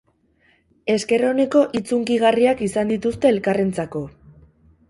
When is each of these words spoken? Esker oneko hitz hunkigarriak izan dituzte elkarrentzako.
Esker 0.93 1.25
oneko 1.31 1.61
hitz 1.79 1.83
hunkigarriak 1.97 2.65
izan 2.71 2.93
dituzte 2.95 3.33
elkarrentzako. 3.35 4.03